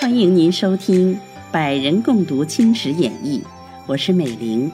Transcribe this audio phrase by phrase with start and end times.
[0.00, 1.16] 欢迎您收听
[1.50, 3.42] 《百人共读青史演义》，
[3.88, 4.70] 我是美玲。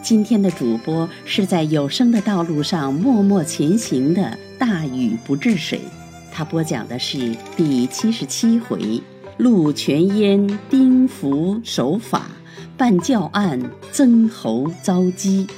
[0.00, 5.80] 今天的主播是在有声的道路上默默前行的大禹不治水，
[6.30, 9.02] 他播讲的是第七十七回：
[9.38, 12.30] 陆全焉丁福守法，
[12.76, 13.60] 办教案
[13.90, 15.48] 曾侯遭击。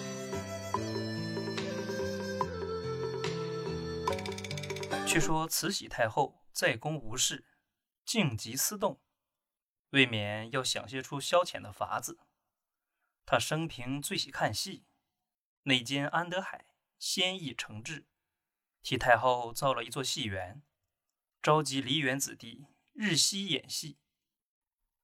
[5.10, 7.44] 却说慈禧太后在宫无事。
[8.04, 9.02] 静极思动，
[9.88, 12.20] 未免要想些出消遣的法子。
[13.26, 14.86] 他生平最喜看戏，
[15.64, 18.06] 内监安德海先意承制，
[18.82, 20.62] 替太后造了一座戏园，
[21.42, 23.98] 召集梨园子弟日夕演戏。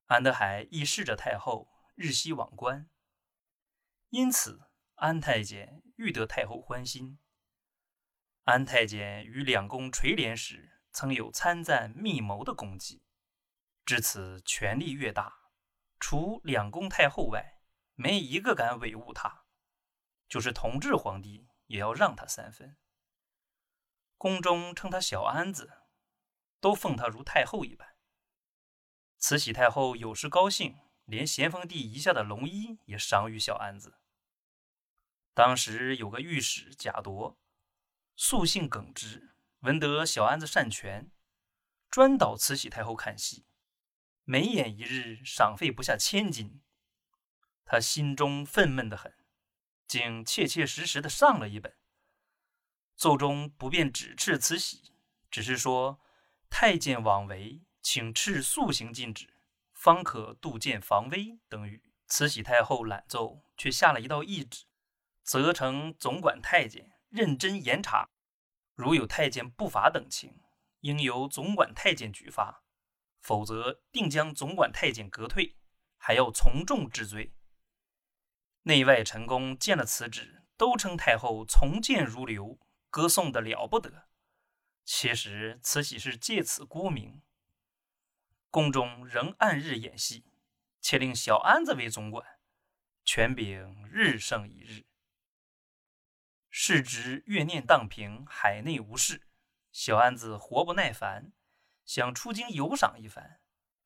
[0.05, 2.89] 安德海亦侍着太后日夕往观，
[4.11, 7.19] 因此安太监愈得太后欢心。
[8.47, 10.73] 安太监与两宫垂帘时。
[10.93, 13.05] 曾有参赞密谋的功绩，
[13.85, 15.51] 至此权力越大，
[16.01, 17.61] 除两宫太后外，
[17.93, 19.45] 没一个敢违误他。
[20.27, 22.79] 就是同治皇帝也要让他三分。
[24.17, 25.71] 宫中称他小安子，
[26.61, 27.87] 都奉他如太后一般。
[29.19, 33.99] 慈禧太后有时高兴，连咸丰帝遗下的龙衣也赏与小安子。
[35.35, 37.39] 当时有个御史贾铎，
[38.17, 39.35] 素性耿直。
[39.61, 41.11] 闻得小安子擅权，
[41.91, 43.47] 专导慈禧太后看戏，
[44.23, 46.63] 每演一日，赏费不下千金。
[47.65, 49.13] 他心中愤懑得很，
[49.89, 51.77] 竟切切实实的上了一本。
[52.95, 54.95] 奏中不便指斥慈禧，
[55.31, 56.01] 只是说
[56.49, 59.35] 太监枉为，请斥速行禁止，
[59.73, 61.93] 方可杜渐防微等语。
[62.07, 64.67] 慈禧太后览奏，却下了一道懿旨，
[65.25, 68.11] 责成总管太监认真严查。
[68.75, 70.43] 如有太监不法等情，
[70.81, 72.63] 应由总管太监举发，
[73.23, 75.57] 否则定将总管太监革退，
[75.97, 77.33] 还要从重治罪。
[78.65, 82.61] 内外臣工见了此旨，都称太后从谏如流，
[82.91, 84.09] 歌颂的了不得。
[84.85, 87.23] 其实慈禧是借此沽名。
[88.51, 90.27] 宫中仍按日演戏，
[90.81, 92.39] 且令小安子为总管，
[93.05, 94.85] 权柄日盛一日。
[96.59, 99.29] 世值月念荡平，海内无事。
[99.73, 101.33] 小安子活不耐烦，
[101.85, 103.43] 想出京游赏一番。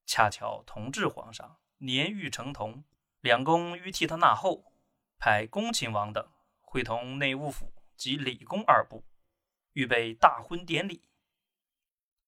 [0.07, 2.85] 恰巧同治皇上年逾成童，
[3.19, 4.73] 两宫欲替他纳后，
[5.19, 9.05] 派恭亲王等会同内务府及礼工二部，
[9.73, 11.05] 预备大婚典礼。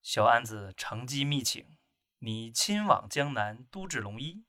[0.02, 1.76] 小安子乘机密请，
[2.18, 4.44] 你亲往江南督治龙衣。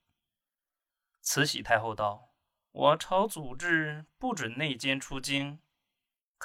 [1.20, 2.34] 慈禧太后道
[2.72, 5.60] ：“我朝祖制不准内监出京。”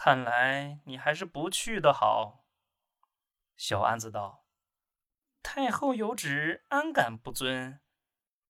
[0.02, 2.46] 看来你还是不去的好。
[3.58, 4.46] 小安子道
[5.44, 7.82] ：“太后有旨，安敢不遵？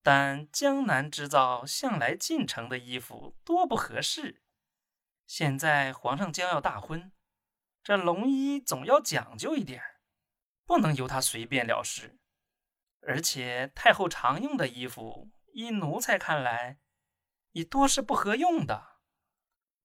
[0.04, 4.44] 但江南织造向来进城的衣服多不合适。
[5.26, 7.12] 现在皇上将要大婚，
[7.82, 9.84] 这龙衣总要讲究一点，
[10.68, 12.20] 不能由他随便了事。
[13.02, 16.78] 而且太后常用的衣服，依奴才看来，
[17.54, 18.98] 已多是不合用的。”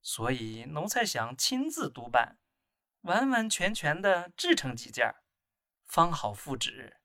[0.05, 2.39] 所以奴才想亲自督办，
[3.01, 5.15] 完完全全的制成几件，
[5.87, 7.01] 方好复旨。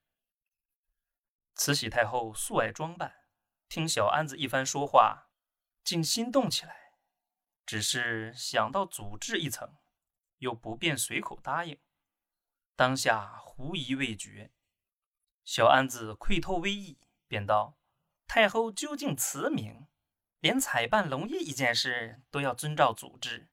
[1.55, 3.23] 慈禧太后素爱装扮，
[3.69, 5.29] 听小安子一番说话，
[5.81, 6.99] 竟心动起来。
[7.65, 9.77] 只是想到祖制一层，
[10.39, 11.79] 又不便随口答应，
[12.75, 14.51] 当下狐疑未决。
[15.45, 17.77] 小安子窥透微意，便道
[18.27, 19.87] ：“太后究竟慈明。”
[20.39, 23.51] 连采办龙衣一件事都要遵照祖制，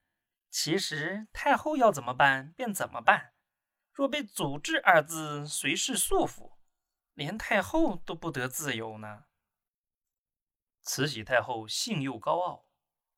[0.49, 3.33] 其实太后要怎么办便怎么办。
[3.91, 6.57] 若被“祖制”二字随时束缚，
[7.13, 9.25] 连太后都不得自由呢。
[10.83, 12.69] 慈禧太后性又高傲，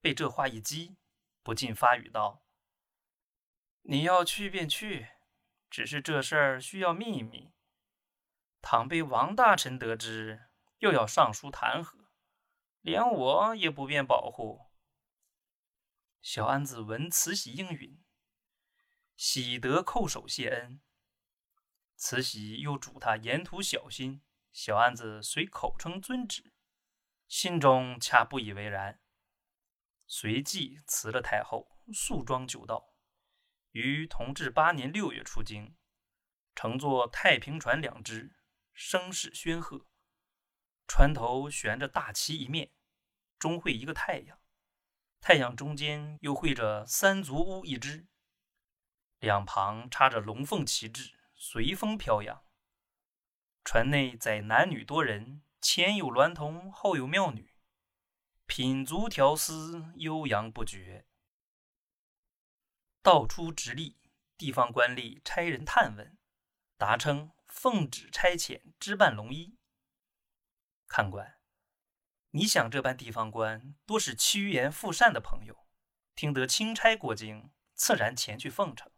[0.02, 0.98] 被这话一激，
[1.44, 2.44] 不禁发语道
[3.84, 5.10] ：“你要去便去，
[5.70, 7.52] 只是这事儿需要秘密，
[8.62, 10.48] 倘被王大臣得知，
[10.80, 12.06] 又要上书弹劾。”
[12.82, 14.72] 连我也不便保护。
[16.22, 18.04] 小安子闻慈禧应允，
[19.16, 20.82] 喜得叩首谢恩。
[21.96, 24.22] 慈禧又嘱他沿途小心，
[24.52, 26.54] 小安子虽口称遵旨，
[27.28, 29.02] 心中恰不以为然。
[30.08, 32.94] 随即辞了太后，素装就道，
[33.72, 35.76] 于同治八年六月出京，
[36.56, 38.38] 乘坐太平船两只，
[38.74, 39.89] 声势煊赫。
[40.90, 42.72] 船头悬着大旗一面，
[43.38, 44.42] 中绘一个太阳，
[45.22, 48.08] 太阳中间又绘着三足乌一只，
[49.20, 52.44] 两旁插着龙凤旗帜，随风飘扬。
[53.64, 57.54] 船内载男女多人，前有娈童，后有妙女，
[58.48, 61.06] 品足调丝，悠扬不绝。
[63.04, 64.02] 道出直隶，
[64.36, 66.18] 地方官吏差人探问，
[66.78, 69.59] 答称奉旨差遣支办龙衣。
[70.90, 71.38] 看官。
[72.32, 75.66] 你想，这般地方官多是趋炎附善的朋友，
[76.14, 78.92] 听得钦差过京，自然前去奉承。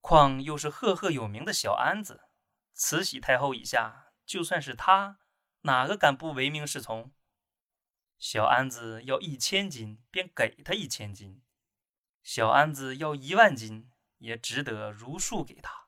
[0.00, 2.24] 况又是赫赫有名的小安子，
[2.72, 5.20] 慈禧太后以下，就算是他，
[5.60, 7.14] 哪个敢不唯命是从？
[8.18, 11.42] 小安子要一千金，便给他一千金；
[12.22, 15.81] 小安子要一万金，也值得如数给他。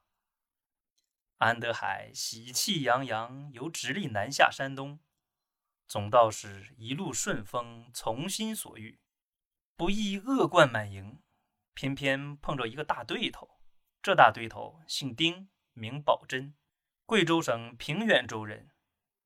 [1.44, 5.00] 安德海喜气洋洋，由直隶南下山东。
[5.86, 8.98] 总道是一路顺风，从心所欲，
[9.76, 11.22] 不意恶贯满盈，
[11.74, 13.60] 偏偏碰着一个大对头。
[14.00, 16.54] 这大对头姓丁，名宝珍，
[17.04, 18.70] 贵州省平远州人。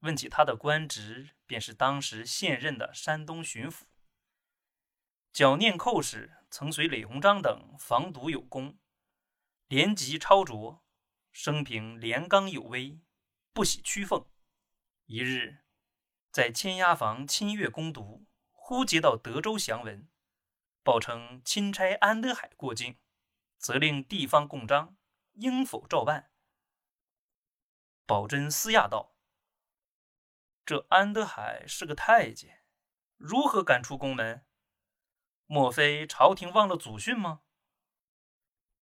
[0.00, 3.82] 问起他的官职，便是当时现任的山东巡抚。
[5.32, 8.76] 剿念寇时，曾随李鸿章等防堵有功，
[9.69, 10.85] 连级超卓，
[11.40, 12.99] 生平廉刚有威，
[13.52, 14.29] 不喜屈奉。
[15.06, 15.58] 一日。
[16.32, 20.11] 在千押房亲阅攻读，忽接到德州降文，
[20.82, 22.99] 报称钦差安德海过境，
[23.56, 24.96] 责令地方贡章
[25.35, 26.32] 应否照办。
[28.05, 29.14] 宝珍私讶道
[30.67, 32.64] ：“这安德海是个太监，
[33.17, 34.44] 如何敢出宫门？
[35.46, 37.43] 莫非朝廷忘了祖训吗？”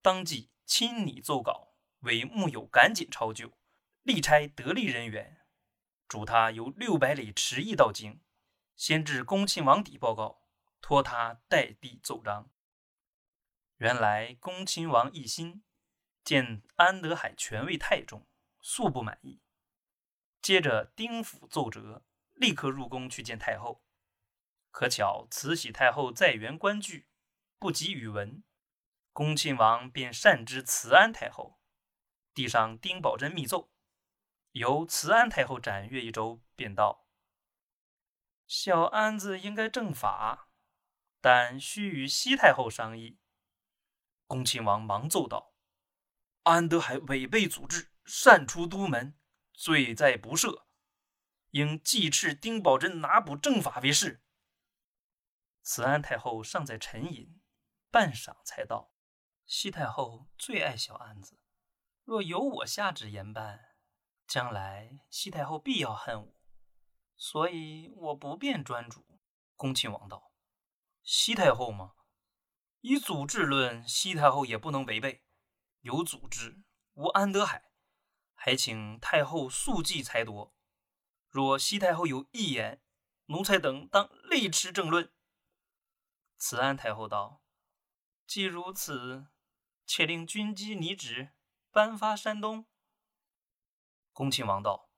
[0.00, 1.66] 当即亲拟奏稿，
[2.00, 3.56] 为木友赶紧抄就，
[4.02, 5.43] 力差得力人员。
[6.08, 8.20] 嘱他由六百里迟驿到京，
[8.76, 10.43] 先至恭亲王邸报告，
[10.81, 12.50] 托他代递奏章。
[13.78, 15.64] 原来恭亲王奕欣
[16.22, 18.26] 见安德海权位太重，
[18.60, 19.43] 素不满意。
[20.40, 22.04] 接着丁府奏折，
[22.34, 23.84] 立刻入宫去见太后。
[24.70, 27.08] 可巧慈禧太后在园观剧，
[27.58, 28.44] 不及语文，
[29.12, 31.56] 恭亲王便善知慈安太后，
[32.37, 33.73] 递上丁宝桢密奏。
[34.53, 37.09] 由慈安太后展阅一周，便道
[38.47, 40.50] ：“小安子应该正法，
[41.23, 43.19] 但需与西太后商议。”
[44.29, 45.55] 恭亲王忙奏道
[46.44, 49.19] ：“安德海违背祖制，擅出都门，
[49.55, 50.65] 罪在不赦，
[51.53, 54.23] 应即斥丁宝桢拿捕正法为是。”
[55.65, 57.41] 慈安太后尚在沉吟，
[57.91, 58.93] 半晌才道
[59.47, 61.39] ：“西太后最爱小安子，
[62.06, 63.75] 若由我下旨严办。”
[64.26, 66.41] 将来西太后必要恨我，
[67.17, 69.20] 所以我不便专主。
[69.55, 70.32] 恭亲王道
[71.05, 71.94] ：“西太后吗？
[72.81, 75.25] 以祖制论，西太后也不能违背。
[75.82, 76.64] 有祖制，
[76.94, 77.70] 无安德海，
[78.35, 80.56] 还请太后速记裁夺。
[81.29, 82.82] 若西太后有异言，
[83.26, 85.12] 奴才等当立持正论。”
[86.37, 87.44] 慈安太后道
[88.26, 89.29] ：“既如此，
[89.87, 91.36] 且令军机拟旨，
[91.76, 92.64] 颁发山东。”
[94.14, 94.88] 恭亲王道：“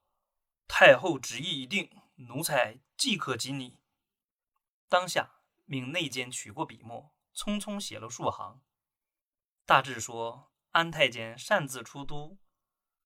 [0.69, 3.81] 太后旨意已定，奴才即可即拟。”
[4.89, 8.63] 当下命内监取过笔墨，匆匆写了数行，
[9.67, 12.39] 大致说：“安太监擅自出都，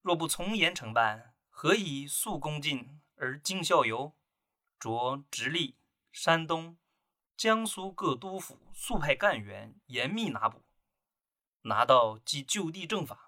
[0.03, 4.15] 若不从严惩办，何以速攻进而经效尤？
[4.79, 5.79] 着直隶、
[6.11, 6.77] 山东、
[7.35, 10.61] 江苏各督府速派干员严密拿捕，
[11.61, 13.22] 拿到即就地正法，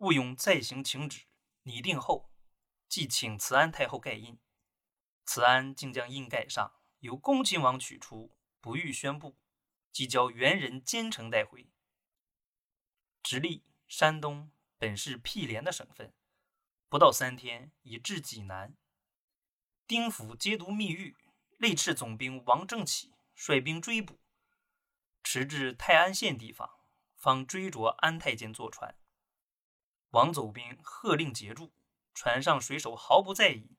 [0.00, 1.22] 勿用再行请旨。
[1.62, 2.28] 拟定后。”
[2.90, 4.40] 即请慈安太后盖印，
[5.24, 9.38] 慈安竟将印盖上，由恭亲王取出，不予宣布，
[9.92, 11.70] 即交元人兼程带回。
[13.22, 16.12] 直隶、山东本是毗连的省份，
[16.88, 18.76] 不到三天已至济南。
[19.86, 21.14] 丁府接读密谕，
[21.58, 24.18] 内斥总兵王正启率兵追捕，
[25.22, 26.68] 迟至泰安县地方，
[27.14, 28.96] 方追着安太监坐船。
[30.10, 31.74] 王走兵喝令截住。
[32.12, 33.78] 船上水手毫不在意，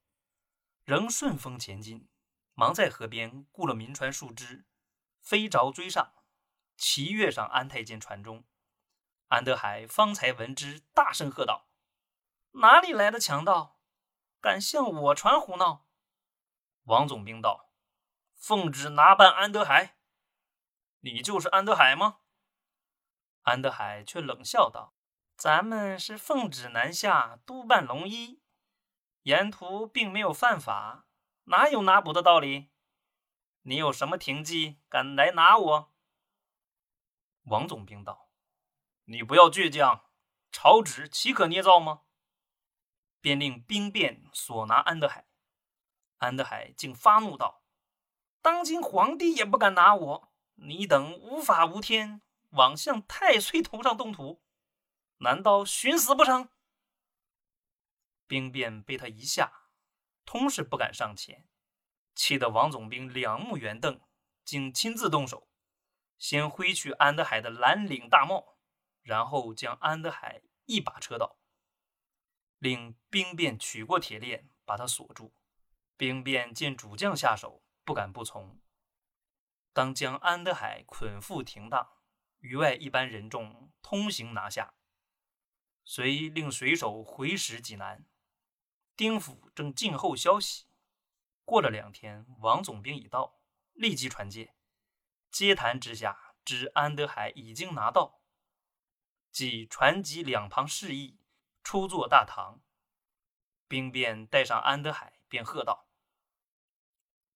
[0.84, 2.10] 仍顺风前进，
[2.54, 4.66] 忙在河边雇了民船数只，
[5.20, 6.14] 飞着追上，
[6.76, 8.46] 齐跃上安太监船中。
[9.28, 11.68] 安德海方才闻之，大声喝道
[12.62, 13.80] ：“哪里来的强盗，
[14.40, 15.86] 敢向我船胡闹？”
[16.86, 17.72] 王总兵道
[18.34, 19.98] ：“奉旨拿办安德海，
[21.02, 22.22] 你就是安德海吗？”
[23.44, 24.96] 安德海却冷笑道。
[25.42, 28.44] 咱们是奉旨南下督办龙衣，
[29.24, 31.08] 沿途并没有犯法，
[31.46, 32.70] 哪有拿捕的道理？
[33.64, 35.94] 你有什么停机，敢来拿我？”
[37.46, 38.30] 王总兵道
[39.06, 40.06] ：“你不要倔强，
[40.52, 42.02] 朝旨岂可捏造吗？”
[43.20, 45.26] 便令兵变索拿安德海。
[46.18, 47.64] 安德海竟发怒道
[48.44, 52.22] ：“当今皇帝也不敢拿我，你等无法无天，
[52.52, 54.44] 枉向太岁头上动土，
[55.22, 56.50] 难道寻死不成？”
[58.28, 59.70] 兵变被他一吓，
[60.26, 61.48] 通是不敢上前，
[62.16, 64.02] 气得王总兵两目圆瞪，
[64.44, 65.50] 竟亲自动手，
[66.18, 68.58] 先挥去安德海的蓝领大帽，
[69.02, 71.38] 然后将安德海一把扯倒，
[72.58, 75.36] 令兵变取过铁链把他锁住。
[75.98, 78.60] 兵变见主将下手，不敢不从。
[79.74, 81.98] 当将安德海捆缚停当，
[82.40, 84.74] 余外一般人众通行拿下，
[85.84, 88.06] 遂令水手回使济南。
[88.96, 90.66] 丁府正静候消息。
[91.44, 93.42] 过了两天，王总兵已到，
[93.74, 94.56] 立即传接。
[95.32, 98.22] 接谈之下，知安德海已经拿到，
[99.32, 101.20] 即传集两旁示意，
[101.64, 102.62] 出坐大堂。
[103.68, 105.88] 兵便带上安德海，便喝道。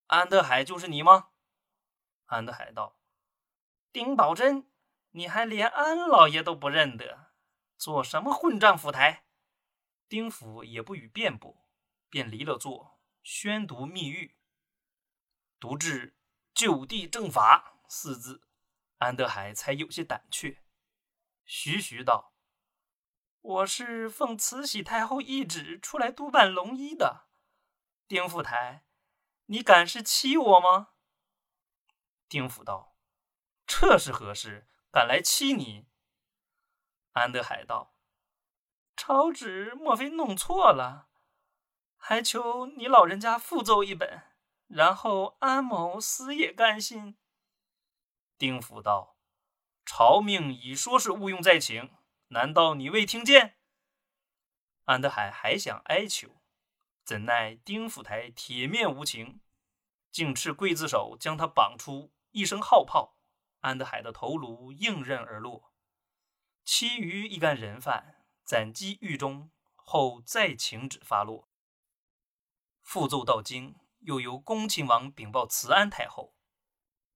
[0.07, 1.31] 安德海就是你吗？
[2.25, 2.99] 安德海道
[3.91, 4.69] ：“丁宝珍，
[5.11, 7.25] 你还连安老爷都不认得，
[7.77, 9.25] 做什么混账府台？”
[10.08, 11.67] 丁府也不予辩驳，
[12.10, 14.36] 便离了座，宣读密谕。
[15.60, 16.15] 读至
[16.53, 18.44] “就地正法”四字，
[19.00, 20.63] 安德海才有些胆怯，
[21.44, 22.36] 徐徐道
[23.41, 27.27] ：“我是奉慈禧太后懿旨出来督办龙衣的，
[28.08, 28.84] 丁府台。”
[29.48, 30.94] 你敢是欺我吗？
[32.27, 32.96] 丁府道
[33.67, 34.67] ：“这是何事？
[34.91, 35.88] 敢来欺你？”
[37.15, 37.95] 安德海道
[38.98, 41.07] ：“朝旨莫非弄错了？
[41.95, 44.22] 还求你老人家复奏一本，
[44.67, 47.17] 然后安某死也甘心。”
[48.38, 49.15] 丁府道
[49.88, 51.89] ：“朝命已说是毋庸再请，
[52.27, 53.60] 难道你未听见？”
[54.84, 56.41] 安德海还想哀求。
[57.05, 59.39] 怎奈丁府台铁面无情，
[60.12, 63.15] 竟持刽子手将他绑出，一声号炮，
[63.62, 65.72] 安德海的头颅应刃而落。
[66.65, 71.48] 其余一干人犯斩击狱中后，再请旨发落。
[72.81, 76.36] 复奏到京，又由恭亲王禀报慈安太后，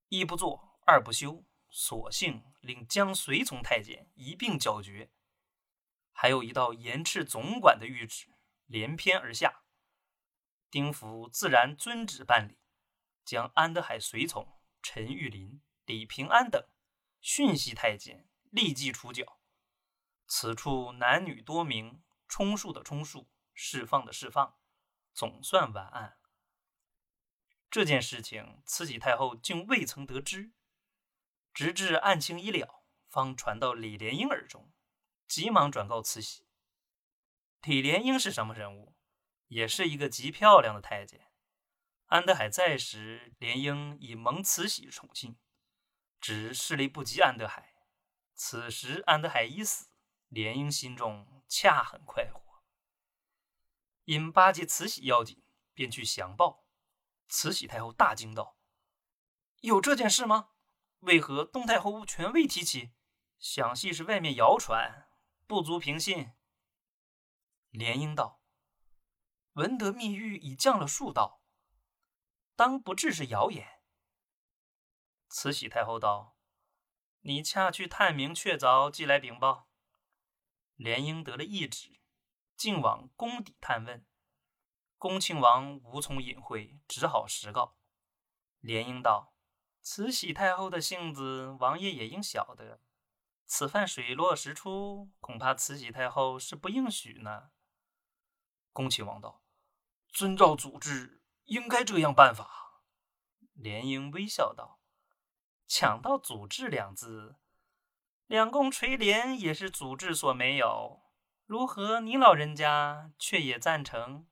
[0.09, 5.11] 一不做，二不休，索性令将随从太监一并剿决。
[6.11, 8.27] 还有一道严斥总管的谕旨，
[8.67, 9.63] 连篇而下。
[10.69, 12.59] 丁府自然遵旨办理，
[13.25, 16.63] 将安德海随从陈玉林、李平安等
[17.19, 19.38] 讯息太监，立即处绞。
[20.31, 24.59] 此处男女多名，充数的充数，释放的释放，
[25.11, 26.19] 总算完案。
[27.71, 30.51] 这件事情，慈禧太后竟未曾得知，
[31.51, 34.71] 直至案情已了，方传到李莲英耳中，
[35.27, 36.45] 急忙转告慈禧。
[37.63, 38.95] 李莲英是什么人物？
[39.47, 41.31] 也是一个极漂亮的太监。
[42.05, 45.39] 安德海在时，莲英已蒙慈禧宠幸，
[46.21, 47.73] 只势力不及安德海。
[48.35, 49.88] 此时安德海已死，
[50.29, 52.63] 莲英心中恰很快活。
[54.05, 55.43] 因巴结慈禧要紧，
[55.73, 56.65] 便去详报。
[57.27, 58.57] 慈禧太后大惊道
[59.61, 60.49] ：“有这件事吗？
[61.01, 62.91] 为何东太后全未提起？
[63.37, 65.09] 想必是外面谣传，
[65.45, 66.33] 不足凭信。”
[67.69, 68.41] 莲英道。
[69.53, 71.43] 闻得密谕已降了数道，
[72.55, 73.81] 当不至是谣言。
[75.27, 76.37] 慈禧太后道
[77.21, 79.68] ：“你恰去探明确凿，即来禀报。”
[80.79, 81.99] 莲英得了懿旨，
[82.55, 84.05] 竟往宫底探问。
[84.97, 87.75] 恭亲王无从隐晦，只好实告。
[88.61, 89.33] 莲英道
[89.83, 92.81] ：“慈禧太后的性子，王爷也应晓得。
[93.45, 97.51] 此番水落石出，恐怕慈禧太后是不应许呢。”
[98.71, 99.43] 恭亲王道。
[100.07, 102.85] 遵照祖制，应该这样办法。
[103.51, 104.79] 莲英微笑道
[105.67, 107.35] ：“抢到祖制两字，
[108.29, 111.01] 两宫垂帘也是祖制所没有。
[111.47, 114.27] 如何你老人家却也赞成？”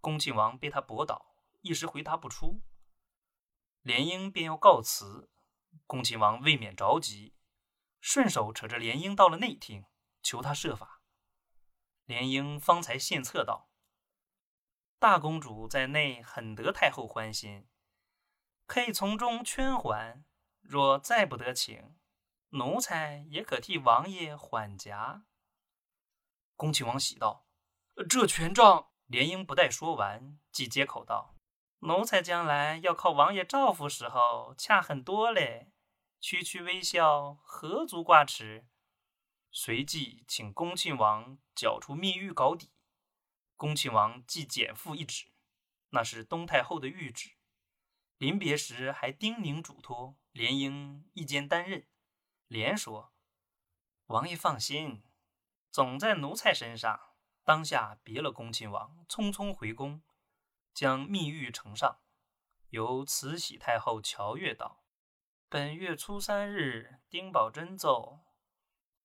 [0.00, 2.62] 恭亲王被他驳倒，一时回答不出。
[3.82, 5.28] 莲英便要告辞，
[5.84, 7.34] 恭亲王未免着急，
[8.00, 9.84] 顺手扯着莲英到了内厅，
[10.22, 11.02] 求他设法。
[12.04, 13.68] 莲英方才献策道。
[15.00, 17.66] 大公主在内很得太后欢心，
[18.64, 20.24] 可以从中圈环。
[20.60, 21.97] 若再不得请，
[22.50, 25.24] 奴才也可替王爷缓颊。
[26.56, 27.46] 恭亲王喜道
[28.08, 31.34] ：“这权杖。”莲英不待说完，即接口道
[31.80, 35.72] ：“奴才将来要靠王爷照拂时候，恰很多嘞。
[36.20, 38.66] 区区微笑，何足挂齿？
[39.50, 42.72] 随即请恭亲王缴出密谕稿底。
[43.56, 45.32] 恭亲王即减负一纸，
[45.90, 47.36] 那是东太后的谕旨。
[48.18, 51.86] 临别时还叮咛嘱托，连英一肩担任。
[52.48, 53.12] 连说
[54.08, 55.04] ：“王爷放心，
[55.70, 57.00] 总在奴才身上。”
[57.44, 60.02] 当下别了恭亲王，匆匆回宫，
[60.74, 62.00] 将密谕呈上，
[62.68, 64.84] 由慈禧太后瞧阅道
[65.48, 68.20] ：“本月初三日，丁宝桢奏，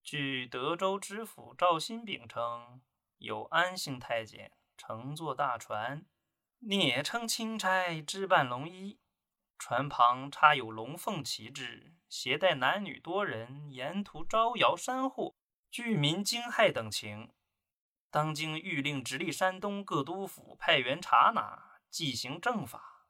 [0.03, 2.81] 据德州知府赵新炳称，
[3.19, 6.05] 有安姓太监乘坐大船，
[6.59, 9.00] 蹑称钦差，置办龙衣，
[9.57, 15.36] 船旁插有龙凤旗帜，携带男女多人，沿途招摇山货，
[15.72, 17.34] 居民惊骇等情。”
[18.12, 23.08] 当经谕令直隶山东各督府派员查拿，即行正法。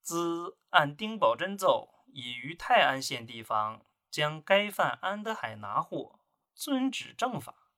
[0.00, 6.18] 兹按丁宝桢奏，已于泰安县地方将该犯安德海拿获，
[6.56, 7.70] 遵旨正法。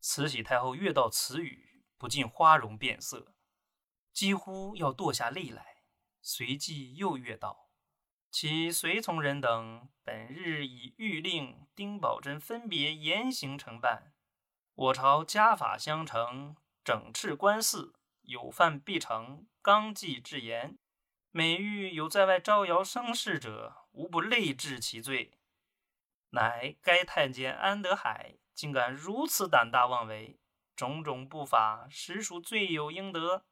[0.00, 3.34] 慈禧太后阅到此语，不禁花容变色，
[4.14, 5.82] 几乎要堕下泪来。
[6.22, 7.61] 随即又阅道：
[8.32, 14.14] 其随从人等本日已谕令丁宝桢分别严刑惩办。
[14.74, 20.78] 我朝家法相承，整治官司，有犯必惩，纲纪至严。
[21.30, 25.38] 每遇有在外招摇生事者，无不累治其罪。
[26.30, 30.40] 乃该太监安德海竟敢如此胆大妄为，
[30.74, 33.44] 种种不法，实属罪有应得。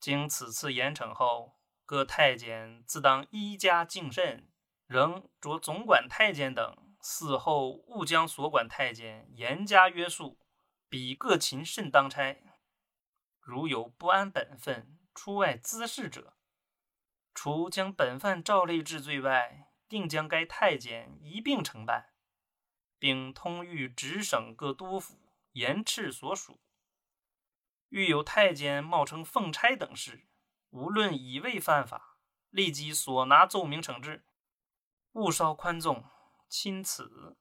[0.00, 1.55] 经此次严惩后，
[1.86, 4.50] 各太监自当依家敬慎，
[4.86, 6.76] 仍着总管太监等。
[7.00, 10.40] 死后勿将所管太监严加约束，
[10.88, 12.42] 比各勤慎当差。
[13.40, 16.36] 如有不安本分、出外滋事者，
[17.32, 22.12] 除将本犯照例治罪外，定将该太监一并惩办，
[22.98, 26.60] 并通谕直省各督府，严斥所属。
[27.90, 30.26] 遇有太监冒称奉差等事，
[30.76, 32.18] 无论以未犯法，
[32.50, 34.26] 立即所拿奏明惩治，
[35.12, 36.04] 勿稍宽纵。
[36.50, 37.38] 钦此。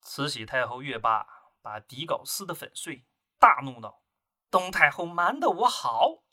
[0.00, 3.06] 慈禧太后阅罢，把底稿撕得粉碎，
[3.38, 4.02] 大怒道
[4.50, 6.24] ：“东太后瞒得我好，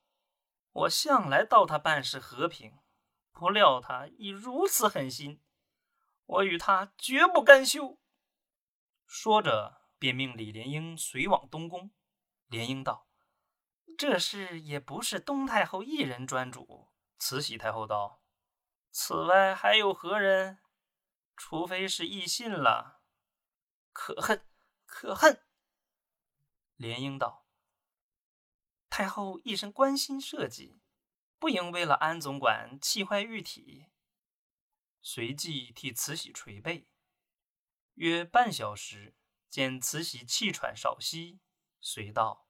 [0.72, 2.80] 我向来道她办事和平，
[3.32, 5.44] 不料她已如此狠心，
[6.26, 8.00] 我与她绝不甘休。”
[9.06, 11.92] 说着，便命李莲英随往东宫。
[12.48, 13.07] 莲英道
[13.96, 18.24] ：“这事也不是东太后一人专主。”慈禧太后道
[18.92, 20.60] ：“此外还有何人？”
[21.38, 23.04] 除非是异信了，
[23.94, 24.44] 可恨，
[24.88, 25.46] 可恨！
[26.76, 27.48] 莲英道
[28.90, 30.82] ：“太后一生关心社稷，
[31.38, 33.86] 不应为了安总管气坏玉体。”
[35.04, 36.90] 随即替慈禧捶背。
[37.94, 39.16] 约半小时，
[39.48, 41.40] 见慈禧气喘少息，
[41.80, 42.47] 遂道：“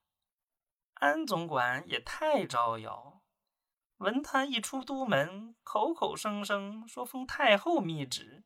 [0.99, 3.21] 安总管也太招摇，
[3.97, 8.43] 闻他一出都门，口口声声说封太后密旨。”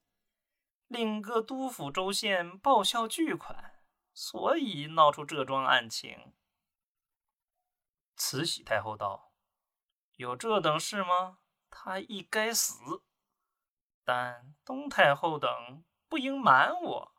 [0.88, 3.82] 令各督府州县报销巨款，
[4.14, 6.34] 所以闹出这桩案情。
[8.18, 9.32] 慈禧太后道
[10.18, 11.40] ：“有这等事吗？
[11.70, 12.76] 他亦该死。
[14.04, 17.16] 但东太后等不应瞒我。”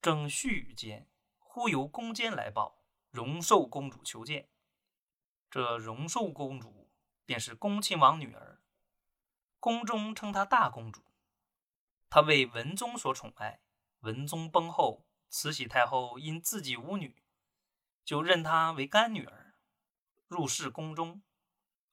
[0.00, 2.84] 正絮语间，忽由宫监来报，
[3.16, 4.50] 荣寿公主求见。
[5.48, 6.90] 这荣寿公主
[7.24, 8.60] 便是恭亲王女儿，
[9.58, 11.02] 宫中称她大公主。
[12.10, 13.62] 她为文宗所宠爱，
[14.00, 17.22] 文宗崩后，慈禧太后因自己无女，
[18.04, 19.54] 就认她为干女儿，
[20.28, 21.22] 入侍宫中，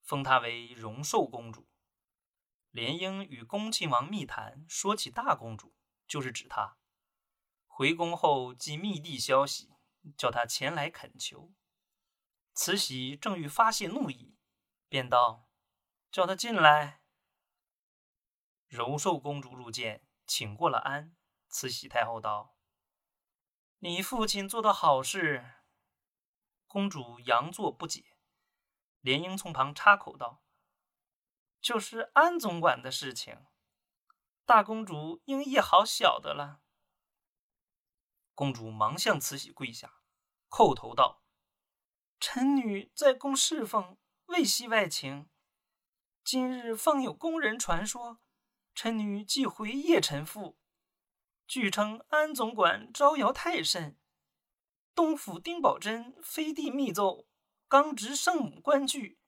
[0.02, 1.70] 封她为荣寿公主。
[2.70, 5.74] 莲英与恭亲王密谈，说起大公主，
[6.06, 6.76] 就是指她。
[7.66, 9.73] 回宫后即密递消息，
[10.18, 11.54] 叫他前来恳求。
[12.54, 14.38] 慈禧正欲发泄怒意，
[14.88, 15.48] 便道
[16.12, 17.02] ：“叫他进来。”
[18.68, 21.16] 柔寿公主入见，请过了安。
[21.48, 22.56] 慈禧太后道
[23.80, 25.56] ：“你父亲做的好事。”
[26.66, 28.18] 公主佯作不解。
[29.02, 30.44] 莲英从旁插口道
[31.62, 33.46] ：“就是安总管的事情，
[34.46, 36.62] 大公主应也好晓得了。”
[38.36, 40.02] 公主忙向慈禧跪下，
[40.50, 41.24] 叩头道
[42.20, 45.30] ：“臣女在宫侍奉，未悉外情。
[46.24, 48.20] 今日方有宫人传说。”
[48.76, 50.58] 臣女即回谒臣父，
[51.46, 54.00] 据称安总管招摇太甚。
[54.96, 57.28] 东府丁宝桢飞递密奏，
[57.68, 59.20] 刚值圣母关雎，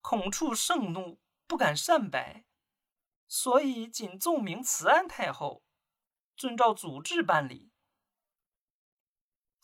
[0.00, 2.44] 恐触圣怒，不敢善摆，
[3.28, 5.62] 所以仅奏明慈安太后，
[6.36, 7.67] 遵照祖制办理。”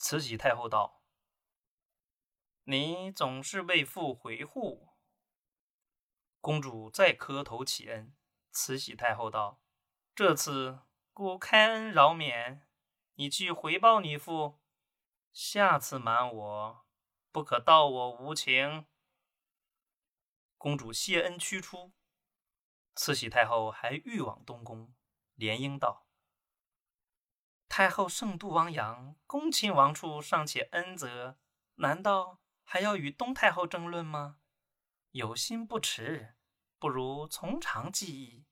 [0.06, 1.02] 慈禧太后道
[2.64, 4.90] ：“你总是为父回护。”
[6.42, 8.14] 公主再磕头启恩。
[8.50, 9.62] 慈禧太后道
[10.14, 10.80] ：“这次
[11.14, 12.68] 故开恩饶免，
[13.14, 14.60] 你去回报你父。
[15.32, 16.86] 下次瞒我，
[17.32, 18.84] 不可道我无情。”
[20.58, 21.94] 公主谢恩驱出。
[22.94, 24.94] 慈禧太后还欲往东宫，
[25.34, 26.03] 连英道
[27.76, 31.40] ：“太后圣度汪洋，恭亲王处尚且恩泽，
[31.74, 34.38] 难道还要与东太后争论吗？
[35.10, 36.36] 有心不迟。”
[36.78, 38.46] 不如从长计议。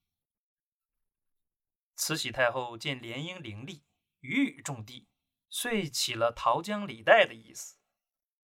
[1.94, 3.84] 慈禧太后见联英伶俐，
[4.18, 5.08] 语语中的，
[5.48, 7.78] 遂起了桃江李代的意思，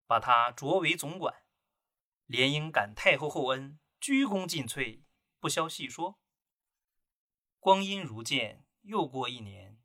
[0.07, 1.43] 把他擢为总管。
[2.27, 5.05] 联英感太后厚恩，鞠躬尽瘁，
[5.41, 6.21] 不消细说。
[7.59, 9.76] 光阴如箭，又过一年，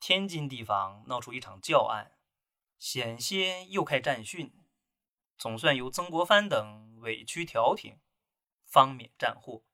[0.00, 2.18] 天津地方闹出一场教案，
[2.78, 4.52] 险些又开战训，
[5.36, 8.00] 总算由曾国藩等委曲调停。
[8.64, 9.64] 方免战祸。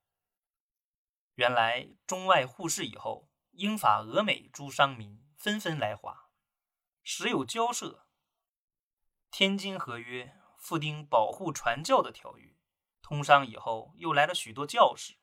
[1.35, 6.31] 原来中外互市以后，英法俄美诸商民纷纷来华，
[7.03, 8.09] 时有交涉。
[9.31, 12.57] 天津合约附订保护传教的条约，
[13.03, 15.19] 通商以后又来了许多教士，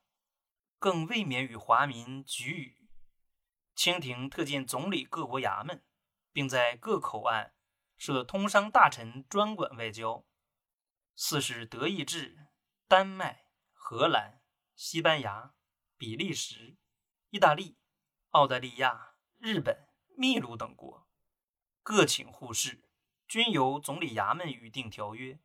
[0.77, 2.82] 更未免与华民举语。
[3.75, 5.83] 清廷特建总理各国衙门，
[6.31, 7.53] 并在各口岸
[7.97, 10.25] 设通商大臣专管外交。
[11.15, 12.47] 四是德意志、
[12.87, 13.43] 丹麦。
[13.85, 14.41] 荷兰、
[14.75, 15.55] 西班牙、
[15.97, 16.77] 比利时、
[17.31, 17.77] 意大利、
[18.29, 21.05] 澳大利亚、日本、秘鲁等国
[21.83, 22.85] 各请互市，
[23.27, 25.37] 均由总理衙门预定条约。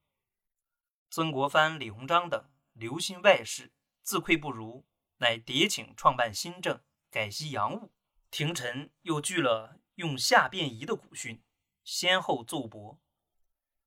[1.11, 4.87] 曾国藩、李鸿章等留心外事，自愧不如，
[5.17, 7.93] 乃迭请创办新政，改习洋务。
[8.31, 11.43] 廷臣又据了用下便宜的古训，
[11.83, 13.01] 先后奏驳。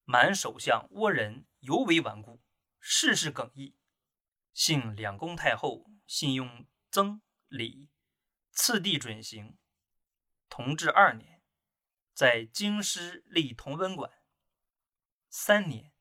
[0.04, 2.42] 满首相倭人尤为顽固，
[2.80, 3.76] 事事耿毅。
[4.54, 7.88] 幸两宫太后信用曾李，
[8.52, 9.58] 次第准行。
[10.50, 11.42] 同治二年，
[12.14, 14.12] 在京师立同文馆。
[15.30, 15.94] 三年，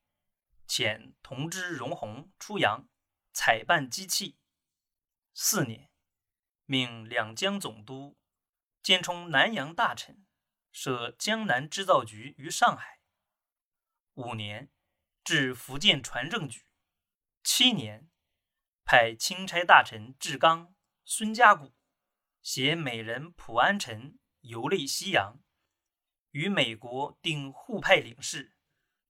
[0.67, 2.89] 遣同知荣鸿出洋
[3.31, 4.37] 采办机器。
[5.33, 5.89] 四年，
[6.65, 8.17] 命两江总督
[8.81, 10.25] 兼充南洋大臣，
[10.71, 12.99] 设江南织造局于上海。
[14.13, 14.71] 五年，
[15.23, 16.65] 至福建船政局。
[17.43, 18.07] 七年。
[18.83, 21.73] 派钦差大臣志刚、孙家谷
[22.41, 25.39] 携美人普安臣游历西洋，
[26.31, 28.57] 与美国订互派领事，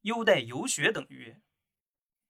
[0.02, 1.42] 优待游学等约。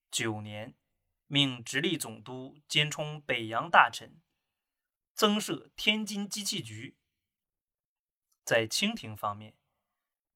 [0.10, 0.78] 九年，
[1.26, 4.22] 命直隶总督兼充北洋大臣，
[5.14, 6.98] 增设天津机器局。
[8.44, 9.58] 在清廷方面，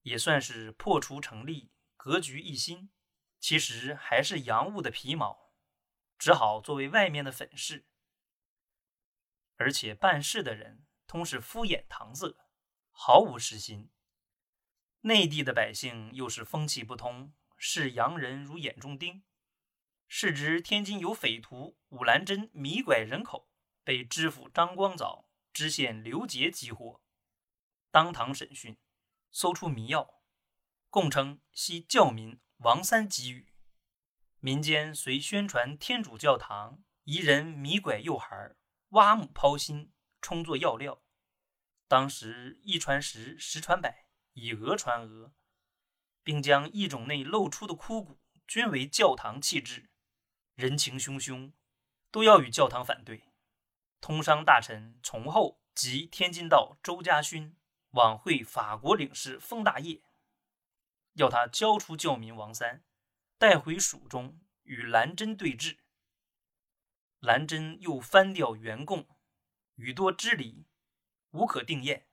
[0.02, 2.90] 也算是破除成立，格局一新。
[3.38, 5.52] 其实还是洋务的皮毛。
[6.18, 7.86] 只好作为外面的粉饰，
[9.56, 12.34] 而且办事的人通是敷衍搪塞，
[12.90, 13.92] 毫无实心。
[15.02, 19.24] 内地的百姓又是风气不通，视洋人如眼中钉。
[20.08, 23.50] 是值天津有匪徒武兰珍迷拐人口，
[23.84, 27.02] 被知府张光藻、知县刘杰击获，
[27.96, 28.76] 当堂审讯，
[29.30, 30.20] 搜出迷药，
[30.90, 33.54] 供称系教民王三给予。
[34.38, 38.54] 民间随宣传天主教堂，疑人迷拐幼孩，
[38.90, 41.02] 挖墓抛心，充作药料。
[41.88, 45.32] 当时一传十，十传百，以讹传讹，
[46.22, 49.88] 并将一种内露出的枯骨均为教堂弃置。
[50.54, 51.54] 人情汹汹，
[52.10, 53.32] 都要与教堂反对。
[54.02, 57.55] 通商大臣崇厚及天津道周家勋
[57.96, 60.02] 往会法国领事封大业，
[61.14, 62.84] 要他交出教民王三。
[63.38, 65.76] 带回蜀中与兰珍对峙，
[67.20, 69.06] 兰真又翻掉原供，
[69.74, 70.66] 语多支离，
[71.32, 72.06] 无可定验。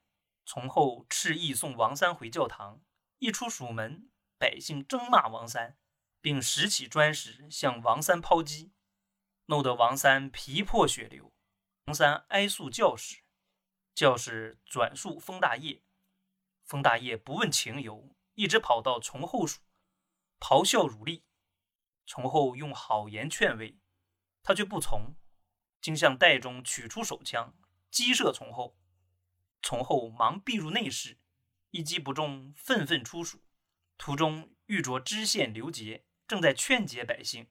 [0.46, 2.82] 从后赤意送王三回教堂，
[3.20, 5.78] 一出蜀门，百姓争骂王三，
[6.20, 8.74] 并拾起砖石向王三抛击，
[9.46, 11.34] 弄得王三皮破血流。
[11.86, 13.23] 王三哀诉教士，
[13.96, 15.84] 教士转述封大业，
[16.64, 19.62] 封大业不问情由，一直跑到从后署。
[20.40, 21.24] 咆哮如厉，
[22.06, 23.80] 从后用好言劝慰，
[24.42, 25.16] 他却不从，
[25.80, 27.56] 竟向袋中取出手枪，
[27.92, 28.78] 击射从后。
[29.62, 31.20] 从后忙避入内室，
[31.70, 33.44] 一击不中，愤愤出蜀。
[33.98, 37.48] 途中遇着知县刘杰，正在劝解百姓，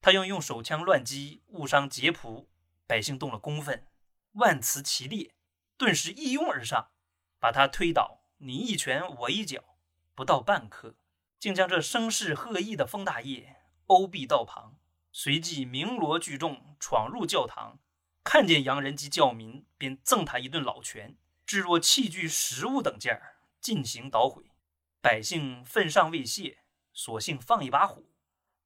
[0.00, 2.48] 他又用手枪乱击，误伤节仆，
[2.86, 3.86] 百姓动了公愤，
[4.32, 5.34] 万词齐列，
[5.76, 6.92] 顿时一拥而上，
[7.40, 9.76] 把他推倒，你一拳我一脚，
[10.14, 10.96] 不到半刻，
[11.38, 13.56] 竟将这声势赫毅的封大业
[13.86, 14.78] 殴毙道旁，
[15.12, 17.80] 随即鸣锣聚众闯入教堂，
[18.22, 24.52] 看见洋人及教民，便赠他一顿老拳，置若器具、食物等件儿，进行捣毁。
[25.00, 28.04] 百姓愤尚未泄，索性放一把火，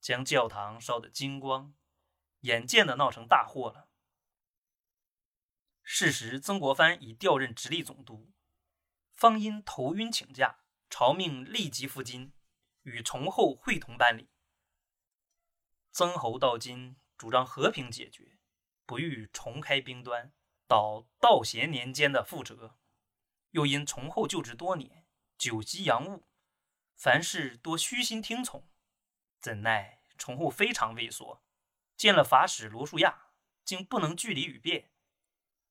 [0.01, 1.75] 将教堂烧得精光，
[2.43, 3.88] 眼见的闹成大祸了。
[5.91, 8.31] 事时，曾国藩已调任直隶总督，
[9.15, 10.59] 方因头晕请假，
[10.91, 12.35] 朝命立即赴京，
[12.83, 14.29] 与崇厚会同办理。
[15.91, 18.39] 曾侯到今主张和平解决，
[18.85, 20.31] 不欲重开兵端，
[20.67, 22.79] 导道咸年间的覆辙。
[23.53, 25.07] 又因崇厚就职多年，
[25.39, 26.29] 久习洋务。
[26.97, 28.69] 凡事多虚心听从，
[29.41, 31.43] 怎奈崇厚非常畏缩，
[31.97, 33.31] 见了法使罗树亚，
[33.65, 34.93] 竟不能据理与辩。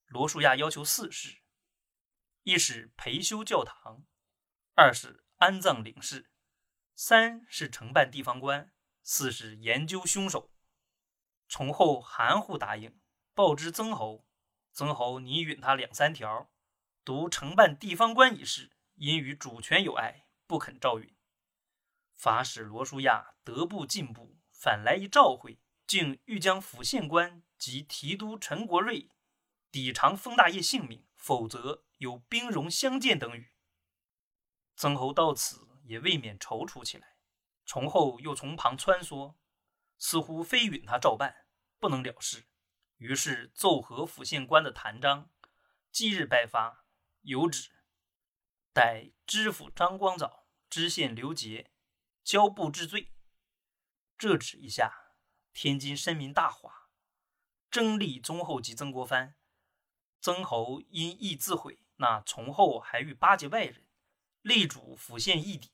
[0.08, 1.41] 罗树亚要求四事：
[2.43, 4.06] 一是培修教堂，
[4.74, 6.32] 二是安葬领事，
[6.96, 10.54] 三是承办地方官，四是研究凶手。
[11.50, 13.02] 崇厚含糊答应，
[13.34, 14.26] 报知曾侯。
[14.72, 16.50] 曾侯拟允他两三条，
[17.04, 21.17] 独承办地方官一事，因与主权有碍，不肯照允。
[22.15, 29.10] 法使罗书亚得不进步，反来一召会，竟欲将府县官及提督陈国瑞
[29.77, 33.53] 抵偿封大业性命，否则有兵戎相见等语。
[34.75, 37.19] 曾侯到此也未免踌躇起来。
[37.63, 39.35] 崇厚又从旁穿梭，
[39.99, 41.45] 似乎非允他照办
[41.77, 42.47] 不能了事，
[42.95, 45.29] 于是奏和府县官的谭章，
[45.91, 46.83] 即日拜发，
[47.21, 47.69] 有旨，
[48.73, 51.71] 待知府张光藻、知县刘杰。
[52.23, 53.13] 交部治罪，
[54.17, 55.13] 这旨一下，
[55.53, 56.89] 天津绅民大哗，
[57.69, 59.35] 争立宗厚及曾国藩。
[60.27, 63.87] 曾侯因意自毁，那从后还欲巴结外人，
[64.41, 65.71] 力主府县义邸，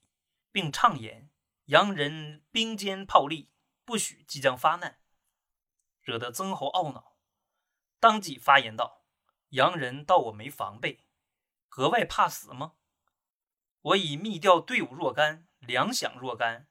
[0.52, 1.28] 并畅言
[1.64, 3.50] 洋人兵坚炮利，
[3.84, 5.00] 不许即将发难，
[6.02, 7.16] 惹得曾侯懊恼，
[7.98, 9.04] 当即发言道
[9.50, 11.04] ：“洋人道我没防备，
[11.68, 12.74] 格外怕死吗？
[13.80, 16.68] 我已密调队伍若干。”粮饷若干，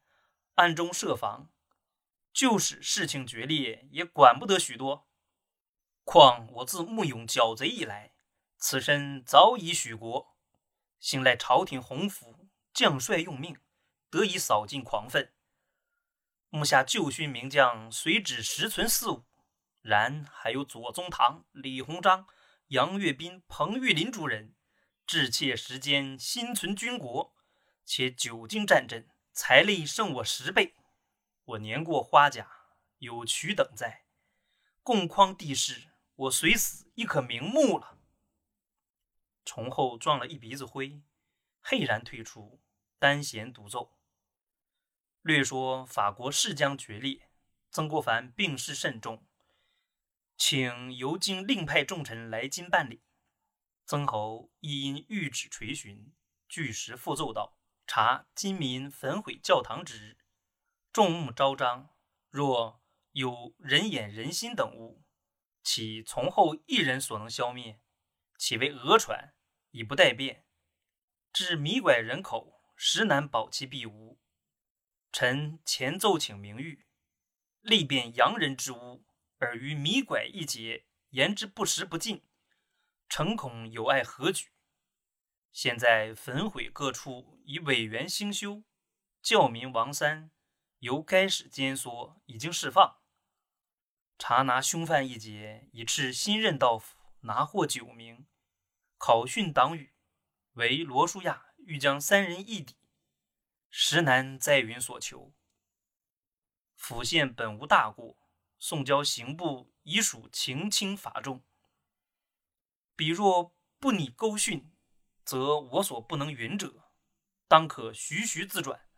[0.53, 1.51] 暗中设防，
[2.31, 5.09] 就使事情决裂，也管不得许多。
[6.03, 8.11] 况我自慕勇剿贼以来，
[8.57, 10.35] 此身早已许国，
[10.99, 13.57] 幸赖朝廷洪福，将帅用命，
[14.09, 15.33] 得以扫尽狂愤。
[16.49, 19.23] 目下旧勋名将虽只实存四五，
[19.81, 22.27] 然还有左宗棠、李鸿章、
[22.67, 24.53] 杨岳斌、彭玉麟诸人，
[25.07, 27.33] 志切时间，心存军国。
[27.85, 30.75] 且久经战阵，财力胜我十倍。
[31.45, 32.49] 我年过花甲，
[32.99, 34.05] 有渠等在，
[34.83, 35.89] 共匡帝室，
[36.23, 37.97] 我虽死亦可瞑目了。
[39.43, 41.01] 崇厚撞了一鼻子灰，
[41.61, 42.61] 骇然退出，
[42.97, 43.97] 单弦独奏。
[45.21, 47.29] 略说法国势将决裂，
[47.71, 49.25] 曾国藩病势甚重，
[50.37, 53.01] 请由京另派重臣来京办理。
[53.85, 56.13] 曾侯亦因谕旨垂询，
[56.47, 57.57] 据实复奏道。
[57.85, 60.17] 查今民焚毁教堂之日，
[60.93, 61.89] 众目昭彰。
[62.29, 62.81] 若
[63.11, 65.02] 有人眼人心等物，
[65.63, 67.79] 岂从后一人所能消灭？
[68.37, 69.33] 岂为讹传，
[69.71, 70.45] 已不待变。
[71.31, 74.19] 至迷拐人口，实难保其必无。
[75.11, 76.83] 臣前奏请明谕，
[77.61, 79.05] 力辩洋人之污，
[79.37, 82.27] 而于迷拐一节，言之不实不尽，
[83.07, 84.51] 诚恐有碍何举？
[85.51, 88.63] 现在焚毁各处，以委员兴修。
[89.21, 90.31] 教民王三
[90.79, 93.02] 由该使监缩，已经释放。
[94.17, 98.25] 查拿凶犯一节，已斥新任道府拿获九名。
[98.97, 99.93] 考讯党羽，
[100.53, 102.75] 为罗书亚欲将三人一抵，
[103.69, 105.33] 实难再允所求。
[106.75, 108.17] 府县本无大过，
[108.59, 111.43] 送交刑部，已属情轻法重。
[112.95, 114.69] 彼若不拟勾讯。
[115.25, 116.91] 则我所不能允者，
[117.47, 118.89] 当可徐徐自转。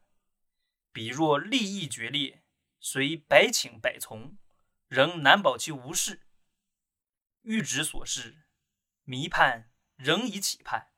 [0.91, 2.43] 彼若利益决裂，
[2.80, 4.36] 虽百请百从，
[4.87, 6.27] 仍难保其无事。
[7.43, 8.45] 谕旨所示，
[9.03, 10.91] 迷判仍已起判，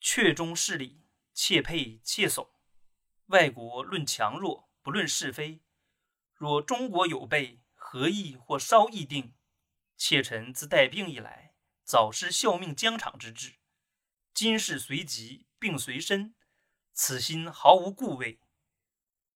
[0.00, 2.50] 阙中势力窃配窃怂。
[3.26, 5.62] 外国论强弱，不论是非。
[6.34, 9.34] 若中国有备，何意或稍议定？
[9.96, 13.56] 妾臣自带病以来，早失效命疆场之志。
[14.34, 16.34] 今世随疾，病随身，
[16.92, 18.40] 此心毫无顾畏。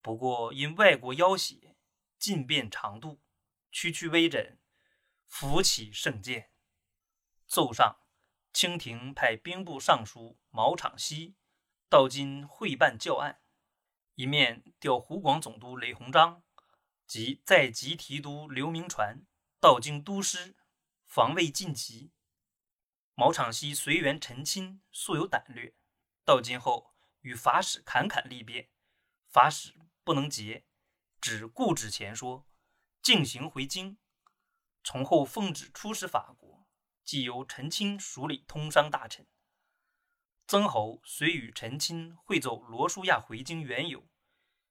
[0.03, 1.75] 不过因外国要挟，
[2.19, 3.23] 进变长度，
[3.71, 4.59] 区区微诊，
[5.27, 6.51] 扶起圣剑。
[7.47, 8.01] 奏上，
[8.53, 11.37] 清廷派兵部尚书毛昶西
[11.89, 13.41] 到京会办教案，
[14.15, 16.43] 一面调湖广总督雷鸿章
[17.07, 19.27] 及在籍提督刘铭传
[19.61, 20.57] 到京督师，
[21.05, 22.13] 防卫晋级。
[23.15, 25.75] 毛昶西随员陈钦素有胆略，
[26.25, 28.71] 到京后与法使侃侃力辩，
[29.29, 30.65] 法使不能结，
[31.21, 32.49] 只固执前说，
[33.03, 33.99] 径行回京。
[34.83, 36.51] 从后奉旨出使法国。
[37.03, 39.27] 即由陈钦署理通商大臣，
[40.47, 44.07] 曾侯遂与陈钦会奏罗书亚回京缘由，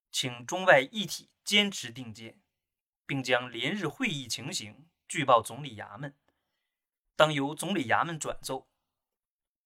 [0.09, 2.39] 请中外一体坚持定见，
[3.05, 6.17] 并将连日会议情形具报总理衙门。
[7.17, 8.69] 当由总理衙门转奏，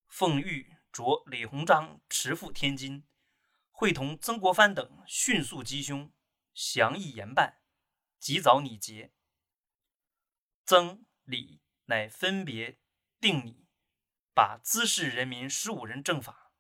[0.08, 3.06] 奉谕着李鸿章驰赴天津，
[3.70, 6.12] 会同曾国藩等迅速缉凶，
[6.56, 7.62] 详议严办，
[8.24, 9.12] 及早拟节。
[10.66, 11.60] 曾李。
[11.88, 12.80] 乃分别
[13.20, 13.68] 定拟，
[14.34, 16.54] 把滋事人民十五人正法，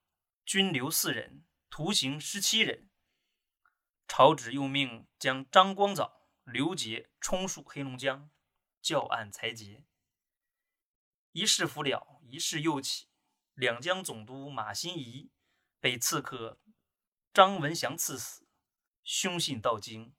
[0.44, 2.90] 军留四人，徒刑十七人。
[4.06, 8.30] 朝旨又命将张光藻、刘杰充属黑龙江，
[8.82, 9.86] 教案裁结。
[11.32, 13.08] 一事不了，一事又起。
[13.54, 15.30] 两江总督马新贻
[15.80, 16.62] 被刺客
[17.34, 18.46] 张文祥刺死，
[19.06, 20.14] 凶信到京，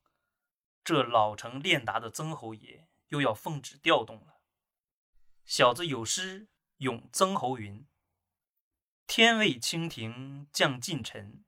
[0.84, 4.40] 这老成练达的曾侯爷又要奉旨调动了。
[5.46, 7.86] 小子有诗咏曾侯云
[9.06, 11.44] ：“天位清廷降近臣，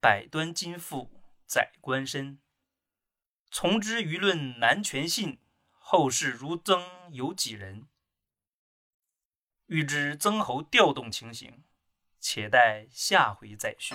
[0.00, 1.10] 百端金覆
[1.44, 2.40] 载官身。
[3.50, 5.40] 从之舆论难全信，
[5.72, 7.88] 后世如曾有几人？”
[9.66, 11.64] 欲知曾侯调动情形，
[12.20, 13.94] 且待下回再续。